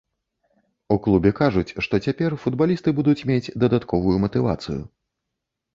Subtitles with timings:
[0.95, 4.81] У клубе кажуць, што цяпер футбалісты будуць мець дадатковую матывацыю.